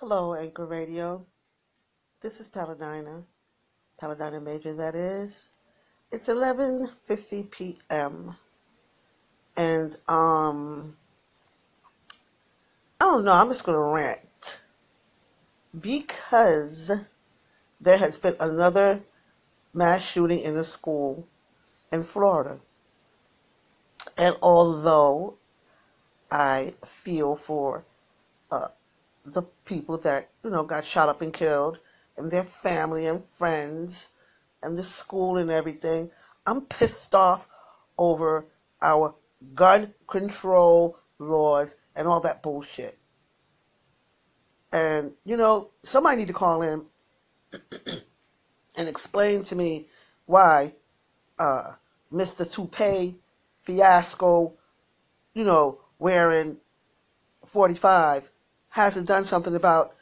Hello, 0.00 0.32
Anchor 0.32 0.64
Radio. 0.64 1.26
This 2.22 2.40
is 2.40 2.48
Paladina, 2.48 3.22
Paladina 4.00 4.40
Major. 4.40 4.72
That 4.72 4.94
is. 4.94 5.50
It's 6.10 6.26
11:50 6.26 7.50
p.m. 7.50 8.34
and 9.58 9.94
um, 10.08 10.96
I 12.98 13.04
don't 13.04 13.26
know. 13.26 13.32
I'm 13.32 13.48
just 13.48 13.64
gonna 13.64 13.78
rant 13.78 14.60
because 15.78 16.90
there 17.78 17.98
has 17.98 18.16
been 18.16 18.36
another 18.40 19.00
mass 19.74 20.02
shooting 20.02 20.40
in 20.40 20.56
a 20.56 20.64
school 20.64 21.28
in 21.92 22.04
Florida, 22.04 22.58
and 24.16 24.34
although 24.40 25.34
I 26.30 26.72
feel 26.86 27.36
for 27.36 27.84
uh, 28.50 28.68
the 29.24 29.42
people 29.64 29.98
that 29.98 30.28
you 30.44 30.50
know 30.50 30.62
got 30.62 30.84
shot 30.84 31.08
up 31.08 31.22
and 31.22 31.32
killed, 31.32 31.78
and 32.16 32.30
their 32.30 32.44
family 32.44 33.06
and 33.06 33.24
friends, 33.24 34.10
and 34.62 34.76
the 34.76 34.84
school 34.84 35.36
and 35.36 35.50
everything. 35.50 36.10
I'm 36.46 36.62
pissed 36.62 37.14
off 37.14 37.48
over 37.98 38.46
our 38.82 39.14
gun 39.54 39.94
control 40.06 40.98
laws 41.18 41.76
and 41.94 42.08
all 42.08 42.20
that 42.20 42.42
bullshit. 42.42 42.98
And 44.72 45.12
you 45.24 45.36
know, 45.36 45.70
somebody 45.82 46.16
need 46.18 46.28
to 46.28 46.34
call 46.34 46.62
in 46.62 46.86
and 48.76 48.88
explain 48.88 49.42
to 49.44 49.56
me 49.56 49.86
why 50.26 50.74
uh, 51.38 51.72
Mr. 52.12 52.50
Toupee 52.50 53.16
Fiasco, 53.62 54.54
you 55.34 55.44
know, 55.44 55.80
wearing 55.98 56.56
45 57.46 58.30
hasn't 58.70 59.08
done 59.08 59.24
something 59.24 59.54
about 59.54 59.94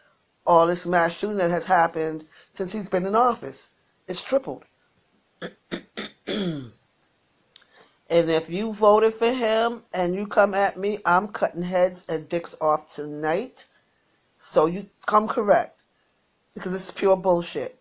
all 0.46 0.66
this 0.66 0.86
mass 0.86 1.16
shooting 1.16 1.36
that 1.36 1.50
has 1.50 1.66
happened 1.66 2.24
since 2.52 2.72
he's 2.72 2.88
been 2.88 3.06
in 3.06 3.14
office. 3.14 3.70
It's 4.06 4.22
tripled. 4.22 4.64
and 6.26 6.72
if 8.08 8.48
you 8.48 8.72
voted 8.72 9.14
for 9.14 9.30
him 9.30 9.84
and 9.92 10.14
you 10.14 10.26
come 10.26 10.54
at 10.54 10.76
me, 10.76 10.98
I'm 11.04 11.28
cutting 11.28 11.62
heads 11.62 12.06
and 12.08 12.28
dicks 12.28 12.56
off 12.60 12.88
tonight. 12.88 13.66
So 14.40 14.66
you 14.66 14.86
come 15.06 15.28
correct 15.28 15.82
because 16.54 16.72
it's 16.74 16.90
pure 16.90 17.16
bullshit. 17.16 17.78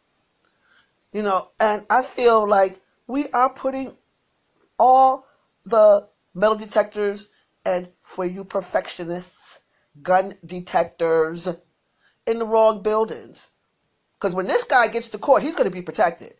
You 1.13 1.23
know, 1.23 1.49
and 1.59 1.85
I 1.89 2.01
feel 2.01 2.47
like 2.47 2.81
we 3.07 3.29
are 3.29 3.49
putting 3.49 3.95
all 4.77 5.25
the 5.65 6.07
metal 6.33 6.55
detectors 6.55 7.29
and 7.65 7.89
for 8.01 8.25
you 8.25 8.43
perfectionists, 8.43 9.46
gun 10.01 10.33
detectors 10.45 11.47
in 12.25 12.39
the 12.39 12.45
wrong 12.45 12.81
buildings. 12.81 13.51
Because 14.19 14.35
when 14.35 14.47
this 14.47 14.63
guy 14.63 14.87
gets 14.87 15.09
to 15.09 15.17
court, 15.17 15.43
he's 15.43 15.55
going 15.55 15.69
to 15.69 15.75
be 15.75 15.81
protected. 15.81 16.33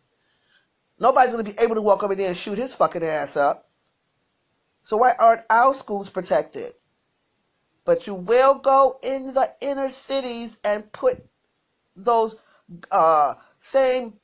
Nobody's 0.98 1.32
going 1.32 1.44
to 1.44 1.50
be 1.50 1.62
able 1.62 1.76
to 1.76 1.82
walk 1.82 2.02
over 2.02 2.14
there 2.14 2.28
and 2.28 2.36
shoot 2.36 2.58
his 2.58 2.74
fucking 2.74 3.04
ass 3.04 3.36
up. 3.36 3.68
So 4.82 4.96
why 4.96 5.12
aren't 5.18 5.44
our 5.50 5.74
schools 5.74 6.10
protected? 6.10 6.72
But 7.84 8.06
you 8.06 8.14
will 8.14 8.58
go 8.58 8.98
in 9.02 9.28
the 9.28 9.48
inner 9.60 9.88
cities 9.88 10.56
and 10.64 10.90
put 10.92 11.24
those 11.94 12.36
uh, 12.90 13.34
same 13.60 14.14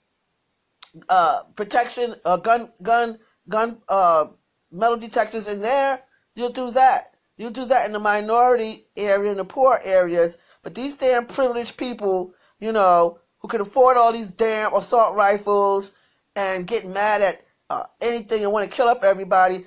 uh, 1.08 1.42
protection, 1.54 2.16
uh, 2.24 2.36
gun, 2.36 2.72
gun, 2.82 3.18
gun, 3.48 3.80
uh, 3.88 4.26
metal 4.70 4.96
detectors 4.96 5.48
in 5.48 5.62
there. 5.62 6.00
You'll 6.34 6.50
do 6.50 6.70
that. 6.72 7.13
You'll 7.36 7.50
do 7.50 7.64
that 7.66 7.86
in 7.86 7.92
the 7.92 7.98
minority 7.98 8.86
area, 8.96 9.30
in 9.30 9.38
the 9.38 9.44
poor 9.44 9.80
areas. 9.84 10.38
But 10.62 10.74
these 10.74 10.96
damn 10.96 11.26
privileged 11.26 11.76
people, 11.76 12.34
you 12.60 12.72
know, 12.72 13.18
who 13.38 13.48
can 13.48 13.60
afford 13.60 13.96
all 13.96 14.12
these 14.12 14.30
damn 14.30 14.74
assault 14.74 15.16
rifles 15.16 15.92
and 16.36 16.66
get 16.66 16.86
mad 16.86 17.22
at 17.22 17.42
uh, 17.70 17.84
anything 18.02 18.42
and 18.42 18.52
want 18.52 18.68
to 18.68 18.74
kill 18.74 18.88
up 18.88 19.02
everybody, 19.02 19.64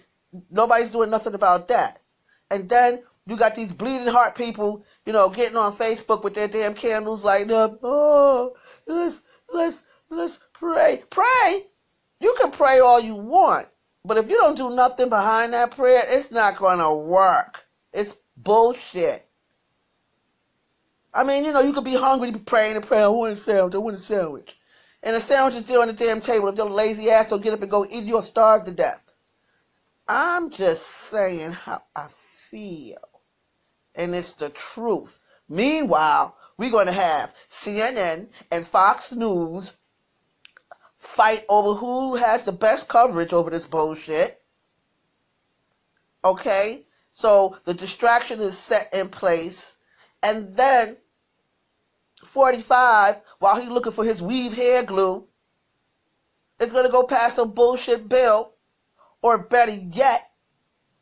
nobody's 0.50 0.92
doing 0.92 1.10
nothing 1.10 1.34
about 1.34 1.68
that. 1.68 2.00
And 2.50 2.70
then 2.70 3.04
you 3.28 3.36
got 3.36 3.56
these 3.56 3.74
bleeding 3.74 4.08
heart 4.08 4.36
people, 4.36 4.84
you 5.06 5.14
know, 5.14 5.30
getting 5.30 5.58
on 5.58 5.74
Facebook 5.74 6.24
with 6.24 6.34
their 6.34 6.48
damn 6.48 6.74
candles 6.74 7.24
lighting 7.24 7.52
up. 7.52 7.80
Oh, 7.84 8.56
let's 8.88 9.22
let's 9.54 9.84
let's 10.10 10.40
pray. 10.54 11.04
Pray. 11.10 11.62
You 12.20 12.36
can 12.40 12.52
pray 12.52 12.80
all 12.80 13.00
you 13.00 13.16
want, 13.16 13.68
but 14.08 14.18
if 14.18 14.30
you 14.30 14.38
don't 14.38 14.58
do 14.58 14.70
nothing 14.70 15.10
behind 15.10 15.54
that 15.54 15.72
prayer, 15.72 16.02
it's 16.08 16.32
not 16.32 16.58
gonna 16.58 16.96
work. 16.96 17.66
It's 17.94 18.16
bullshit. 18.38 19.28
I 21.14 21.24
mean, 21.24 21.46
you 21.46 21.52
know, 21.52 21.62
you 21.62 21.74
could 21.74 21.84
be 21.84 21.96
hungry 21.96 22.32
to 22.32 22.38
be 22.38 22.44
praying 22.44 22.76
and 22.76 22.86
praying. 22.86 23.04
Oh, 23.04 23.16
I 23.16 23.18
want 23.18 23.34
a 23.34 23.38
sandwich. 23.38 23.74
I 23.74 23.78
want 23.80 23.96
a 23.96 24.00
sandwich. 24.00 24.58
And 25.04 25.16
the 25.16 25.22
sandwich 25.22 25.56
is 25.56 25.64
still 25.64 25.82
on 25.82 25.88
the 25.88 25.94
damn 25.94 26.22
table. 26.22 26.48
If 26.48 26.58
your 26.58 26.70
lazy 26.70 27.10
ass 27.10 27.30
don't 27.30 27.42
get 27.42 27.54
up 27.54 27.62
and 27.62 27.72
go 27.72 27.86
eat, 27.86 28.04
you'll 28.04 28.22
starve 28.22 28.64
to 28.66 28.72
death. 28.72 29.02
I'm 30.08 30.50
just 30.50 30.86
saying 30.86 31.52
how 31.52 31.84
I 31.96 32.08
feel. 32.08 32.98
And 33.96 34.14
it's 34.14 34.34
the 34.34 34.50
truth. 34.50 35.20
Meanwhile, 35.50 36.38
we're 36.58 36.72
going 36.72 36.88
to 36.88 36.94
have 36.94 37.34
CNN 37.50 38.30
and 38.52 38.66
Fox 38.66 39.12
News 39.12 39.78
fight 41.18 41.44
over 41.50 41.74
who 41.74 42.16
has 42.16 42.44
the 42.44 42.52
best 42.52 42.88
coverage 42.88 43.34
over 43.34 43.50
this 43.50 43.66
bullshit. 43.66 44.40
Okay? 46.24 46.86
So 47.10 47.58
the 47.66 47.74
distraction 47.74 48.40
is 48.40 48.56
set 48.56 48.94
in 48.94 49.10
place. 49.10 49.78
And 50.22 50.56
then 50.56 50.98
45, 52.24 53.16
while 53.40 53.60
he's 53.60 53.68
looking 53.70 53.94
for 53.94 54.06
his 54.06 54.22
weave 54.22 54.54
hair 54.54 54.84
glue, 54.84 55.26
is 56.60 56.72
going 56.72 56.86
to 56.86 56.92
go 56.92 57.04
pass 57.04 57.34
some 57.34 57.52
bullshit 57.52 58.08
bill, 58.08 58.54
or 59.24 59.48
better 59.48 59.74
yet, 59.74 60.30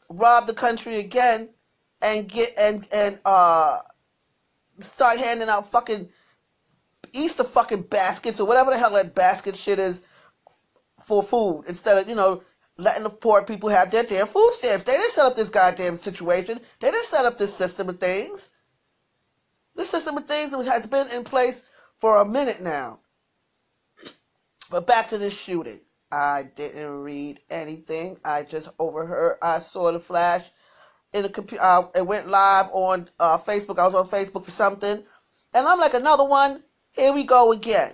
rob 0.09 0.47
the 0.47 0.53
country 0.53 0.99
again 0.99 1.49
and 2.01 2.29
get 2.29 2.49
and 2.61 2.87
and 2.93 3.19
uh 3.25 3.79
start 4.79 5.17
handing 5.17 5.49
out 5.49 5.71
fucking 5.71 6.07
Easter 7.15 7.43
fucking 7.43 7.83
baskets 7.83 8.39
or 8.39 8.47
whatever 8.47 8.71
the 8.71 8.77
hell 8.77 8.93
that 8.93 9.15
basket 9.15 9.55
shit 9.55 9.79
is 9.79 10.01
for 11.05 11.23
food 11.23 11.63
instead 11.67 11.97
of 11.97 12.09
you 12.09 12.15
know 12.15 12.41
letting 12.77 13.03
the 13.03 13.09
poor 13.09 13.45
people 13.45 13.69
have 13.69 13.91
their 13.91 14.03
damn 14.03 14.27
food 14.27 14.51
stamps. 14.51 14.83
They 14.83 14.91
didn't 14.93 15.11
set 15.11 15.25
up 15.25 15.35
this 15.35 15.49
goddamn 15.49 15.99
situation. 15.99 16.59
They 16.79 16.91
didn't 16.91 17.05
set 17.05 17.25
up 17.25 17.37
this 17.37 17.53
system 17.53 17.89
of 17.89 17.99
things. 17.99 18.49
This 19.75 19.89
system 19.89 20.17
of 20.17 20.25
things 20.25 20.53
has 20.67 20.85
been 20.85 21.07
in 21.15 21.23
place 21.23 21.63
for 21.99 22.21
a 22.21 22.25
minute 22.25 22.61
now. 22.61 22.99
But 24.69 24.87
back 24.87 25.07
to 25.09 25.17
this 25.17 25.37
shooting. 25.37 25.79
I 26.11 26.43
didn't 26.55 26.87
read 27.01 27.39
anything. 27.49 28.17
I 28.23 28.43
just 28.43 28.69
overheard. 28.79 29.37
I 29.41 29.59
saw 29.59 29.91
the 29.91 29.99
flash 29.99 30.49
in 31.13 31.23
the 31.23 31.29
computer. 31.29 31.63
Uh, 31.63 31.83
it 31.95 32.05
went 32.05 32.27
live 32.27 32.67
on 32.71 33.09
uh, 33.19 33.37
Facebook. 33.37 33.79
I 33.79 33.85
was 33.85 33.95
on 33.95 34.07
Facebook 34.07 34.45
for 34.45 34.51
something, 34.51 35.03
and 35.53 35.67
I'm 35.67 35.79
like, 35.79 35.93
another 35.93 36.25
one. 36.25 36.63
Here 36.95 37.11
we 37.11 37.25
go 37.25 37.51
again. 37.51 37.91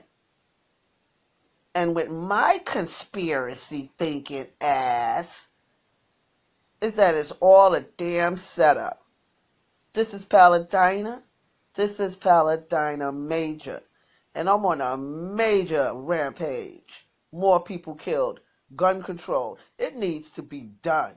And 1.73 1.95
with 1.95 2.09
my 2.09 2.59
conspiracy 2.66 3.89
thinking 3.97 4.45
ass, 4.62 5.50
is 6.81 6.97
that 6.97 7.16
it's 7.16 7.31
all 7.39 7.73
a 7.73 7.81
damn 7.81 8.38
setup. 8.38 9.03
This 9.94 10.13
is 10.13 10.25
Paladina. 10.25 11.23
This 11.73 12.00
is 12.00 12.16
Paladina 12.16 13.12
Major, 13.12 13.81
and 14.35 14.47
I'm 14.47 14.66
on 14.67 14.81
a 14.81 14.97
major 14.97 15.91
rampage. 15.95 17.07
More 17.31 17.63
people 17.63 17.95
killed, 17.95 18.41
gun 18.75 19.01
control. 19.01 19.57
It 19.79 19.95
needs 19.95 20.29
to 20.31 20.44
be 20.44 20.69
done. 20.83 21.16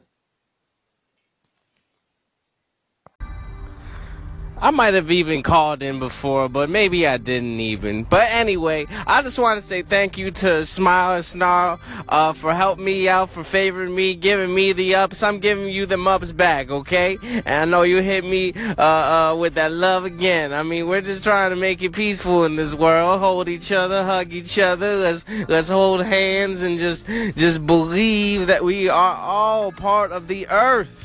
I 4.64 4.70
might 4.70 4.94
have 4.94 5.10
even 5.10 5.42
called 5.42 5.82
in 5.82 5.98
before, 5.98 6.48
but 6.48 6.70
maybe 6.70 7.06
I 7.06 7.18
didn't 7.18 7.60
even. 7.60 8.04
But 8.04 8.28
anyway, 8.30 8.86
I 9.06 9.20
just 9.20 9.38
want 9.38 9.60
to 9.60 9.66
say 9.66 9.82
thank 9.82 10.16
you 10.16 10.30
to 10.30 10.64
Smile 10.64 11.16
and 11.16 11.24
Snarl 11.24 11.78
uh, 12.08 12.32
for 12.32 12.54
helping 12.54 12.86
me 12.86 13.06
out, 13.06 13.28
for 13.28 13.44
favoring 13.44 13.94
me, 13.94 14.14
giving 14.14 14.54
me 14.54 14.72
the 14.72 14.94
ups. 14.94 15.22
I'm 15.22 15.38
giving 15.38 15.68
you 15.68 15.84
the 15.84 16.00
ups 16.00 16.32
back, 16.32 16.70
okay? 16.70 17.18
And 17.44 17.46
I 17.46 17.64
know 17.66 17.82
you 17.82 18.00
hit 18.00 18.24
me 18.24 18.54
uh, 18.54 18.82
uh, 18.82 19.36
with 19.38 19.52
that 19.56 19.70
love 19.70 20.06
again. 20.06 20.54
I 20.54 20.62
mean, 20.62 20.88
we're 20.88 21.02
just 21.02 21.24
trying 21.24 21.50
to 21.50 21.56
make 21.56 21.82
it 21.82 21.92
peaceful 21.92 22.46
in 22.46 22.56
this 22.56 22.74
world. 22.74 23.20
Hold 23.20 23.50
each 23.50 23.70
other, 23.70 24.02
hug 24.02 24.32
each 24.32 24.58
other. 24.58 24.96
Let's 24.96 25.26
let's 25.46 25.68
hold 25.68 26.02
hands 26.06 26.62
and 26.62 26.78
just 26.78 27.06
just 27.36 27.66
believe 27.66 28.46
that 28.46 28.64
we 28.64 28.88
are 28.88 29.16
all 29.18 29.72
part 29.72 30.10
of 30.10 30.26
the 30.26 30.48
earth. 30.48 31.03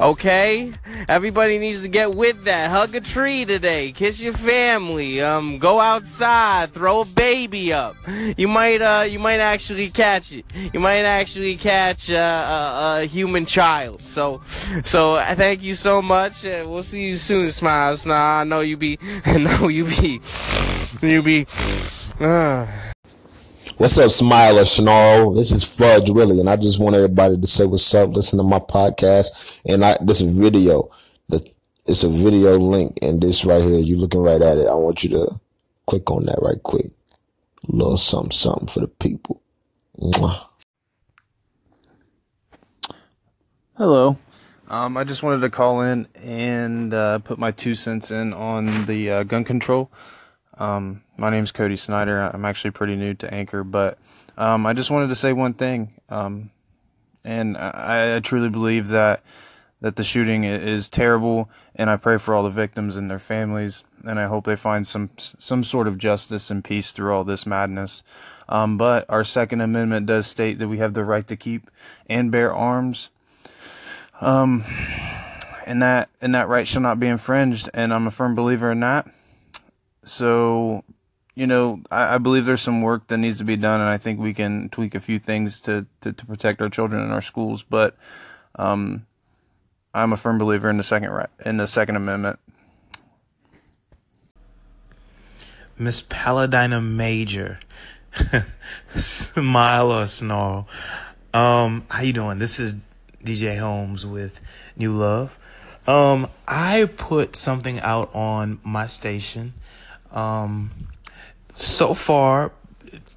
Okay? 0.00 0.72
Everybody 1.08 1.58
needs 1.58 1.82
to 1.82 1.88
get 1.88 2.14
with 2.14 2.44
that. 2.44 2.70
Hug 2.70 2.94
a 2.94 3.00
tree 3.00 3.44
today. 3.44 3.92
Kiss 3.92 4.20
your 4.20 4.32
family. 4.32 5.20
Um, 5.20 5.58
go 5.58 5.80
outside. 5.80 6.70
Throw 6.70 7.02
a 7.02 7.04
baby 7.04 7.72
up. 7.72 7.96
You 8.36 8.48
might, 8.48 8.82
uh, 8.82 9.02
you 9.02 9.18
might 9.18 9.40
actually 9.40 9.90
catch 9.90 10.32
it. 10.32 10.44
You 10.72 10.80
might 10.80 11.04
actually 11.04 11.56
catch 11.56 12.10
uh, 12.10 12.14
a, 12.16 13.02
a, 13.02 13.06
human 13.06 13.46
child. 13.46 14.00
So, 14.02 14.42
so 14.82 15.16
I 15.16 15.34
thank 15.34 15.62
you 15.62 15.74
so 15.74 16.02
much. 16.02 16.44
Uh, 16.44 16.64
we'll 16.66 16.82
see 16.82 17.06
you 17.06 17.16
soon, 17.16 17.50
Smiles. 17.50 18.06
Now 18.06 18.38
I 18.38 18.44
know 18.44 18.60
you 18.60 18.76
be, 18.76 18.98
I 19.24 19.38
know 19.38 19.68
you 19.68 19.84
be, 19.84 20.20
you 21.02 21.22
be. 21.22 21.46
Uh. 22.20 22.66
What's 23.78 23.98
up, 23.98 24.10
Smile 24.10 24.58
or 24.58 24.64
Snarl? 24.64 25.34
This 25.34 25.50
is 25.50 25.62
Fudge 25.62 26.08
Willie, 26.08 26.40
and 26.40 26.48
I 26.48 26.56
just 26.56 26.78
want 26.78 26.96
everybody 26.96 27.36
to 27.36 27.46
say 27.46 27.66
what's 27.66 27.94
up. 27.94 28.08
Listen 28.08 28.38
to 28.38 28.42
my 28.42 28.58
podcast, 28.58 29.60
and 29.66 29.84
I 29.84 29.98
this 30.00 30.22
is 30.22 30.38
video. 30.38 30.90
The 31.28 31.46
it's 31.84 32.02
a 32.02 32.08
video 32.08 32.56
link, 32.56 32.98
and 33.02 33.20
this 33.20 33.44
right 33.44 33.62
here, 33.62 33.78
you 33.78 33.98
looking 33.98 34.22
right 34.22 34.40
at 34.40 34.56
it. 34.56 34.66
I 34.66 34.74
want 34.76 35.04
you 35.04 35.10
to 35.10 35.40
click 35.86 36.10
on 36.10 36.24
that 36.24 36.38
right 36.40 36.62
quick. 36.62 36.86
A 37.68 37.76
little 37.76 37.98
something, 37.98 38.30
something 38.30 38.68
for 38.68 38.80
the 38.80 38.88
people. 38.88 39.42
Mwah. 40.00 40.46
Hello. 43.76 44.16
Um, 44.68 44.96
I 44.96 45.04
just 45.04 45.22
wanted 45.22 45.42
to 45.42 45.50
call 45.50 45.82
in 45.82 46.08
and 46.24 46.94
uh, 46.94 47.18
put 47.18 47.38
my 47.38 47.50
two 47.50 47.74
cents 47.74 48.10
in 48.10 48.32
on 48.32 48.86
the 48.86 49.10
uh, 49.10 49.22
gun 49.24 49.44
control. 49.44 49.90
Um, 50.58 51.02
my 51.18 51.30
name's 51.30 51.52
Cody 51.52 51.76
Snyder. 51.76 52.18
I'm 52.20 52.44
actually 52.44 52.70
pretty 52.70 52.96
new 52.96 53.14
to 53.14 53.32
Anchor, 53.32 53.62
but 53.62 53.98
um, 54.38 54.66
I 54.66 54.72
just 54.72 54.90
wanted 54.90 55.08
to 55.08 55.14
say 55.14 55.32
one 55.32 55.54
thing. 55.54 55.92
Um, 56.08 56.50
and 57.24 57.56
I, 57.56 58.16
I, 58.16 58.20
truly 58.20 58.48
believe 58.48 58.88
that 58.88 59.22
that 59.80 59.96
the 59.96 60.04
shooting 60.04 60.44
is 60.44 60.88
terrible, 60.88 61.50
and 61.74 61.90
I 61.90 61.96
pray 61.96 62.16
for 62.16 62.34
all 62.34 62.44
the 62.44 62.50
victims 62.50 62.96
and 62.96 63.10
their 63.10 63.18
families, 63.18 63.82
and 64.04 64.18
I 64.18 64.26
hope 64.26 64.46
they 64.46 64.56
find 64.56 64.86
some 64.86 65.10
some 65.18 65.64
sort 65.64 65.88
of 65.88 65.98
justice 65.98 66.50
and 66.50 66.64
peace 66.64 66.92
through 66.92 67.12
all 67.12 67.24
this 67.24 67.46
madness. 67.46 68.02
Um, 68.48 68.78
but 68.78 69.04
our 69.08 69.24
Second 69.24 69.60
Amendment 69.60 70.06
does 70.06 70.26
state 70.26 70.58
that 70.60 70.68
we 70.68 70.78
have 70.78 70.94
the 70.94 71.04
right 71.04 71.26
to 71.26 71.36
keep 71.36 71.70
and 72.08 72.30
bear 72.30 72.54
arms. 72.54 73.10
Um, 74.20 74.64
and 75.66 75.82
that 75.82 76.08
and 76.20 76.34
that 76.34 76.48
right 76.48 76.66
shall 76.66 76.82
not 76.82 77.00
be 77.00 77.08
infringed, 77.08 77.68
and 77.74 77.92
I'm 77.92 78.06
a 78.06 78.10
firm 78.10 78.34
believer 78.34 78.70
in 78.70 78.80
that. 78.80 79.08
So, 80.06 80.84
you 81.34 81.48
know, 81.48 81.82
I, 81.90 82.14
I, 82.14 82.18
believe 82.18 82.46
there's 82.46 82.60
some 82.60 82.80
work 82.80 83.08
that 83.08 83.18
needs 83.18 83.38
to 83.38 83.44
be 83.44 83.56
done, 83.56 83.80
and 83.80 83.90
I 83.90 83.98
think 83.98 84.20
we 84.20 84.32
can 84.32 84.68
tweak 84.68 84.94
a 84.94 85.00
few 85.00 85.18
things 85.18 85.60
to, 85.62 85.84
to, 86.02 86.12
to 86.12 86.26
protect 86.26 86.62
our 86.62 86.68
children 86.68 87.02
in 87.02 87.10
our 87.10 87.20
schools. 87.20 87.64
But 87.64 87.96
um, 88.54 89.04
I'm 89.92 90.12
a 90.12 90.16
firm 90.16 90.38
believer 90.38 90.70
in 90.70 90.76
the 90.76 90.84
second 90.84 91.10
right, 91.10 91.28
in 91.44 91.56
the 91.56 91.66
Second 91.66 91.96
Amendment. 91.96 92.38
Miss 95.76 96.02
Paladina 96.02 96.80
Major, 96.80 97.58
smile 98.94 99.90
or 99.90 100.06
snarl. 100.06 100.68
Um, 101.34 101.84
how 101.88 102.02
you 102.02 102.12
doing? 102.12 102.38
This 102.38 102.60
is 102.60 102.76
DJ 103.24 103.58
Holmes 103.58 104.06
with 104.06 104.40
New 104.76 104.92
Love. 104.92 105.36
Um, 105.88 106.28
I 106.46 106.88
put 106.96 107.34
something 107.34 107.80
out 107.80 108.14
on 108.14 108.60
my 108.62 108.86
station 108.86 109.54
um, 110.16 110.70
so 111.52 111.94
far, 111.94 112.52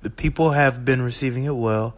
the 0.01 0.09
people 0.09 0.51
have 0.51 0.83
been 0.83 1.01
receiving 1.01 1.45
it 1.45 1.55
well, 1.55 1.95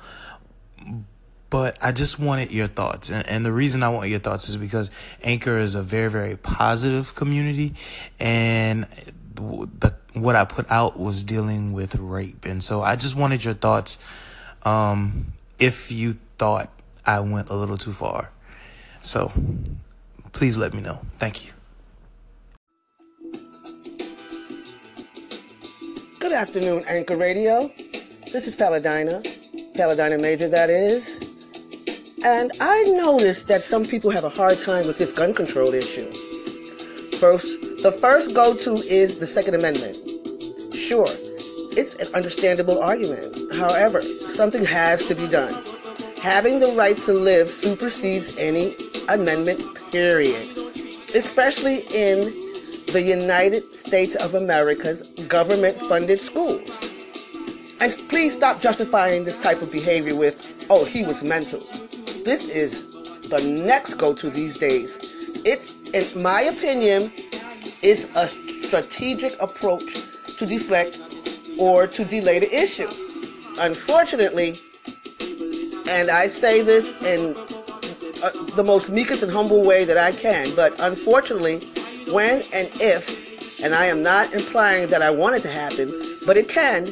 but 1.50 1.77
I 1.81 1.92
just 1.92 2.19
wanted 2.19 2.51
your 2.51 2.68
thoughts. 2.68 3.09
And, 3.09 3.27
and 3.27 3.45
the 3.45 3.51
reason 3.51 3.83
I 3.83 3.89
want 3.89 4.09
your 4.09 4.19
thoughts 4.19 4.48
is 4.48 4.56
because 4.56 4.92
Anchor 5.24 5.57
is 5.57 5.75
a 5.75 5.81
very, 5.81 6.09
very 6.09 6.38
positive 6.38 7.15
community. 7.15 7.74
And 8.19 8.86
the, 9.33 9.94
what 10.13 10.36
I 10.36 10.45
put 10.45 10.69
out 10.71 11.00
was 11.00 11.24
dealing 11.24 11.74
with 11.74 11.95
rape. 11.95 12.45
And 12.45 12.63
so 12.63 12.81
I 12.81 12.95
just 12.95 13.15
wanted 13.15 13.44
your 13.44 13.56
thoughts. 13.56 13.97
Um, 14.63 15.33
if 15.57 15.92
you 15.92 16.18
thought 16.38 16.69
I 17.06 17.19
went 17.21 17.50
a 17.50 17.56
little 17.56 17.77
too 17.77 17.94
far. 17.94 18.30
So 19.01 19.31
please 20.31 20.57
let 20.57 20.74
me 20.74 20.81
know. 20.81 21.01
Thank 21.18 21.45
you. 21.45 21.51
Good 26.21 26.33
afternoon, 26.33 26.83
Anchor 26.88 27.18
Radio. 27.18 27.71
This 28.31 28.45
is 28.45 28.56
Paladina, 28.56 29.23
Paladina 29.73 30.19
Major, 30.19 30.47
that 30.50 30.69
is. 30.69 31.19
And 32.23 32.51
I 32.59 32.83
noticed 32.83 33.47
that 33.47 33.63
some 33.63 33.85
people 33.85 34.12
have 34.12 34.23
a 34.23 34.29
hard 34.29 34.59
time 34.59 34.85
with 34.85 35.00
this 35.00 35.12
gun 35.12 35.33
control 35.33 35.73
issue. 35.73 36.12
First, 37.18 37.59
the 37.81 37.91
first 37.91 38.35
go 38.35 38.56
to 38.56 38.75
is 38.83 39.15
the 39.15 39.25
Second 39.25 39.56
Amendment. 39.56 39.97
Sure, 40.75 41.07
it's 41.75 41.95
an 41.95 42.13
understandable 42.13 42.79
argument. 42.79 43.51
However, 43.56 44.03
something 44.27 44.63
has 44.63 45.03
to 45.06 45.15
be 45.15 45.27
done. 45.27 45.65
Having 46.21 46.59
the 46.59 46.71
right 46.73 47.00
to 47.00 47.13
live 47.13 47.50
supersedes 47.50 48.38
any 48.38 48.75
amendment, 49.09 49.59
period. 49.91 50.56
Especially 51.15 51.79
in 51.91 52.41
the 52.92 53.02
United 53.02 53.74
States 53.74 54.16
of 54.16 54.36
America's 54.36 55.02
government 55.28 55.78
funded 55.78 56.20
schools. 56.20 56.80
And 57.80 57.92
please 58.10 58.34
stop 58.34 58.60
justifying 58.62 59.24
this 59.24 59.38
type 59.38 59.62
of 59.62 59.72
behavior 59.72 60.16
with, 60.16 60.66
oh, 60.70 60.86
he 60.86 61.04
was 61.04 61.24
mental. 61.24 61.62
This 62.24 62.46
is 62.46 62.86
the 63.30 63.42
next 63.42 63.96
go 63.96 64.14
to 64.14 64.30
these 64.30 64.58
days. 64.58 65.00
It's, 65.46 65.82
in 65.92 66.22
my 66.22 66.42
opinion, 66.42 67.12
is 67.82 68.16
a 68.16 68.28
strategic 68.66 69.42
approach 69.42 69.98
to 70.38 70.46
deflect 70.46 71.00
or 71.58 71.88
to 71.88 72.06
delay 72.06 72.40
the 72.40 72.54
issue. 72.54 72.90
Unfortunately, 73.60 74.60
and 75.90 76.10
I 76.12 76.28
say 76.28 76.62
this 76.62 76.92
in 77.04 77.36
uh, 78.24 78.30
the 78.56 78.64
most 78.64 78.92
meekest 78.92 79.24
and 79.24 79.32
humble 79.32 79.64
way 79.64 79.86
that 79.86 79.98
I 79.98 80.12
can, 80.12 80.54
but 80.56 80.80
unfortunately, 80.80 81.68
when 82.12 82.44
and 82.54 82.69
if, 82.75 83.62
and 83.62 83.74
I 83.74 83.86
am 83.86 84.04
not 84.04 84.34
implying 84.34 84.90
that 84.90 85.02
I 85.02 85.10
want 85.10 85.36
it 85.36 85.42
to 85.44 85.50
happen, 85.50 85.90
but 86.25 86.38
it 86.38 86.48
can, 86.48 86.88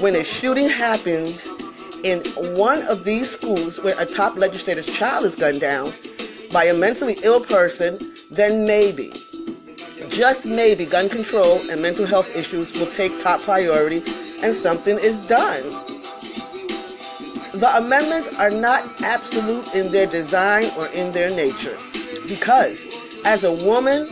when 0.00 0.16
a 0.16 0.24
shooting 0.24 0.68
happens 0.68 1.48
in 2.04 2.22
one 2.56 2.82
of 2.82 3.04
these 3.04 3.30
schools 3.30 3.80
where 3.80 3.94
a 4.00 4.06
top 4.06 4.36
legislator's 4.36 4.86
child 4.86 5.24
is 5.24 5.36
gunned 5.36 5.60
down 5.60 5.92
by 6.52 6.64
a 6.64 6.74
mentally 6.74 7.16
ill 7.22 7.40
person, 7.40 8.14
then 8.30 8.64
maybe, 8.64 9.12
just 10.08 10.46
maybe, 10.46 10.84
gun 10.84 11.08
control 11.08 11.58
and 11.70 11.80
mental 11.80 12.06
health 12.06 12.34
issues 12.34 12.72
will 12.72 12.90
take 12.90 13.18
top 13.18 13.40
priority 13.42 14.02
and 14.42 14.54
something 14.54 14.98
is 14.98 15.20
done. 15.26 15.62
The 17.54 17.70
amendments 17.76 18.28
are 18.38 18.50
not 18.50 18.84
absolute 19.02 19.74
in 19.74 19.92
their 19.92 20.06
design 20.06 20.70
or 20.76 20.88
in 20.88 21.12
their 21.12 21.30
nature 21.30 21.78
because 22.26 22.86
as 23.24 23.44
a 23.44 23.52
woman 23.52 24.08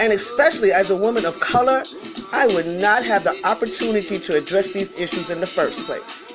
and 0.00 0.12
especially 0.12 0.72
as 0.72 0.90
a 0.90 0.96
woman 0.96 1.24
of 1.24 1.38
color, 1.40 1.82
I 2.32 2.46
would 2.48 2.66
not 2.66 3.04
have 3.04 3.24
the 3.24 3.38
opportunity 3.44 4.18
to 4.18 4.36
address 4.36 4.70
these 4.72 4.92
issues 4.94 5.30
in 5.30 5.40
the 5.40 5.46
first 5.46 5.84
place. 5.84 6.32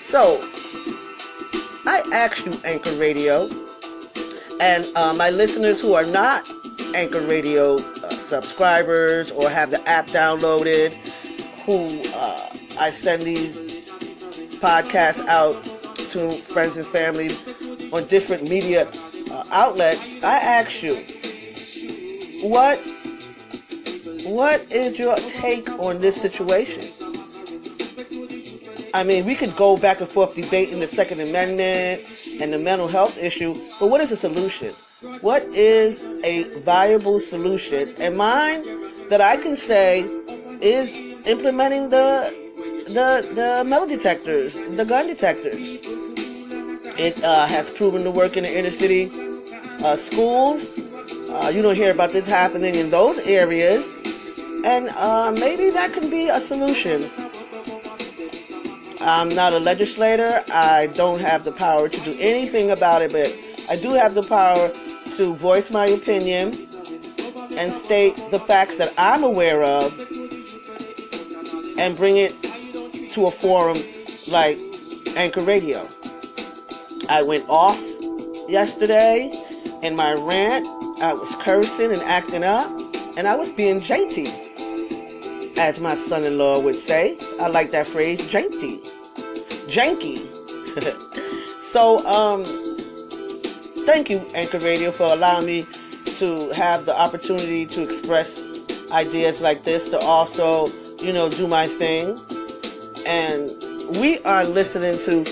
So, 0.00 0.40
I 1.86 2.02
ask 2.12 2.44
you, 2.44 2.52
Anchor 2.64 2.92
Radio, 2.92 3.48
and 4.60 4.86
uh, 4.96 5.12
my 5.14 5.30
listeners 5.30 5.80
who 5.80 5.94
are 5.94 6.06
not 6.06 6.48
Anchor 6.94 7.20
Radio 7.20 7.78
uh, 7.78 8.10
subscribers 8.10 9.30
or 9.30 9.48
have 9.50 9.70
the 9.70 9.86
app 9.88 10.06
downloaded, 10.08 10.92
who 11.64 12.02
uh, 12.14 12.50
I 12.80 12.90
send 12.90 13.22
these 13.22 13.58
podcasts 14.60 15.26
out 15.26 15.62
to 16.10 16.32
friends 16.32 16.76
and 16.76 16.86
family 16.86 17.30
on 17.92 18.06
different 18.06 18.44
media 18.44 18.88
uh, 19.30 19.44
outlets, 19.52 20.16
I 20.22 20.36
ask 20.36 20.82
you, 20.82 21.04
what 22.42 22.80
what 24.24 24.60
is 24.72 24.98
your 24.98 25.16
take 25.16 25.68
on 25.78 26.00
this 26.00 26.20
situation? 26.20 26.84
I 28.92 29.04
mean, 29.04 29.24
we 29.24 29.34
could 29.34 29.54
go 29.56 29.76
back 29.76 30.00
and 30.00 30.08
forth 30.08 30.34
debating 30.34 30.80
the 30.80 30.88
Second 30.88 31.20
Amendment 31.20 32.02
and 32.40 32.52
the 32.52 32.58
mental 32.58 32.88
health 32.88 33.18
issue, 33.18 33.54
but 33.78 33.88
what 33.88 34.00
is 34.00 34.10
the 34.10 34.16
solution? 34.16 34.72
What 35.20 35.42
is 35.42 36.04
a 36.24 36.44
viable 36.60 37.20
solution? 37.20 37.94
And 37.98 38.16
mine 38.16 38.62
that 39.08 39.20
I 39.20 39.36
can 39.36 39.56
say 39.56 40.00
is 40.60 40.94
implementing 41.26 41.90
the 41.90 42.34
the 42.86 43.26
the 43.34 43.64
metal 43.66 43.86
detectors, 43.86 44.58
the 44.58 44.84
gun 44.84 45.06
detectors. 45.06 45.78
It 46.98 47.22
uh, 47.24 47.46
has 47.46 47.70
proven 47.70 48.04
to 48.04 48.10
work 48.10 48.36
in 48.36 48.44
the 48.44 48.58
inner 48.58 48.70
city 48.70 49.10
uh, 49.84 49.96
schools. 49.96 50.78
Uh, 51.30 51.48
you 51.48 51.62
don't 51.62 51.76
hear 51.76 51.92
about 51.92 52.10
this 52.10 52.26
happening 52.26 52.74
in 52.74 52.90
those 52.90 53.18
areas. 53.20 53.94
And 54.64 54.88
uh, 54.90 55.30
maybe 55.32 55.70
that 55.70 55.92
can 55.92 56.10
be 56.10 56.28
a 56.28 56.40
solution. 56.40 57.10
I'm 59.00 59.28
not 59.28 59.52
a 59.52 59.58
legislator. 59.58 60.42
I 60.52 60.88
don't 60.88 61.20
have 61.20 61.44
the 61.44 61.52
power 61.52 61.88
to 61.88 62.00
do 62.00 62.16
anything 62.18 62.70
about 62.70 63.00
it, 63.00 63.12
but 63.12 63.34
I 63.70 63.76
do 63.76 63.92
have 63.92 64.14
the 64.14 64.22
power 64.22 64.70
to 65.16 65.34
voice 65.36 65.70
my 65.70 65.86
opinion 65.86 66.68
and 67.56 67.72
state 67.72 68.16
the 68.30 68.40
facts 68.40 68.76
that 68.78 68.92
I'm 68.98 69.24
aware 69.24 69.62
of 69.62 69.98
and 71.78 71.96
bring 71.96 72.18
it 72.18 72.34
to 73.12 73.26
a 73.26 73.30
forum 73.30 73.78
like 74.28 74.58
Anchor 75.16 75.42
Radio. 75.42 75.88
I 77.08 77.22
went 77.22 77.46
off 77.48 77.80
yesterday 78.48 79.32
in 79.82 79.96
my 79.96 80.12
rant. 80.12 80.79
I 81.00 81.14
was 81.14 81.34
cursing 81.36 81.92
and 81.92 82.02
acting 82.02 82.44
up, 82.44 82.70
and 83.16 83.26
I 83.26 83.34
was 83.34 83.50
being 83.50 83.80
janky, 83.80 84.28
as 85.56 85.80
my 85.80 85.94
son 85.94 86.24
in 86.24 86.36
law 86.36 86.58
would 86.58 86.78
say. 86.78 87.16
I 87.40 87.48
like 87.48 87.70
that 87.70 87.86
phrase, 87.86 88.20
janky. 88.20 88.80
Janky. 89.66 90.28
so, 91.62 92.06
um, 92.06 92.44
thank 93.86 94.10
you, 94.10 94.18
Anchor 94.34 94.58
Radio, 94.58 94.92
for 94.92 95.04
allowing 95.04 95.46
me 95.46 95.66
to 96.16 96.50
have 96.50 96.84
the 96.84 96.98
opportunity 96.98 97.64
to 97.64 97.82
express 97.82 98.42
ideas 98.92 99.40
like 99.40 99.64
this, 99.64 99.88
to 99.88 99.98
also, 99.98 100.66
you 100.98 101.14
know, 101.14 101.30
do 101.30 101.46
my 101.46 101.66
thing. 101.66 102.20
And 103.06 103.50
we 103.96 104.18
are 104.20 104.44
listening 104.44 104.98
to 105.00 105.24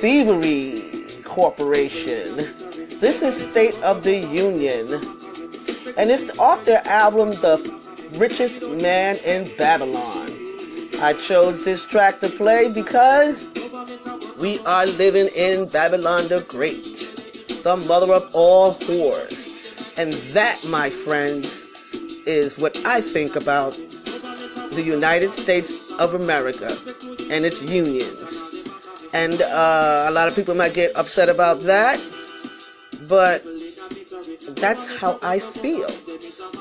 Thievery 0.00 1.06
Corporation. 1.24 2.65
This 2.98 3.20
is 3.20 3.36
State 3.50 3.74
of 3.82 4.04
the 4.04 4.16
Union. 4.16 4.94
And 5.98 6.10
it's 6.10 6.30
off 6.38 6.64
their 6.64 6.80
album, 6.86 7.30
The 7.30 7.58
Richest 8.14 8.62
Man 8.62 9.16
in 9.16 9.54
Babylon. 9.58 10.32
I 11.02 11.12
chose 11.12 11.62
this 11.62 11.84
track 11.84 12.20
to 12.20 12.30
play 12.30 12.72
because 12.72 13.46
we 14.38 14.60
are 14.60 14.86
living 14.86 15.28
in 15.36 15.68
Babylon 15.68 16.28
the 16.28 16.40
Great, 16.48 17.12
the 17.62 17.76
mother 17.76 18.14
of 18.14 18.30
all 18.32 18.76
whores. 18.76 19.52
And 19.98 20.14
that, 20.32 20.64
my 20.64 20.88
friends, 20.88 21.66
is 22.24 22.58
what 22.58 22.78
I 22.86 23.02
think 23.02 23.36
about 23.36 23.74
the 24.70 24.82
United 24.82 25.32
States 25.32 25.90
of 25.98 26.14
America 26.14 26.74
and 27.30 27.44
its 27.44 27.60
unions. 27.60 28.40
And 29.12 29.42
uh, 29.42 30.06
a 30.08 30.10
lot 30.10 30.28
of 30.28 30.34
people 30.34 30.54
might 30.54 30.72
get 30.72 30.96
upset 30.96 31.28
about 31.28 31.60
that, 31.62 32.00
but 33.08 33.44
that's 34.56 34.88
how 34.88 35.18
I 35.22 35.38
feel. 35.38 35.90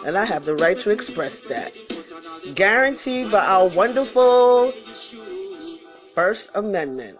And 0.05 0.17
I 0.17 0.25
have 0.25 0.45
the 0.45 0.55
right 0.55 0.79
to 0.79 0.89
express 0.89 1.41
that. 1.41 1.73
Guaranteed 2.53 3.31
by 3.31 3.45
our 3.45 3.67
wonderful 3.67 4.71
First 6.13 6.51
Amendment. 6.55 7.19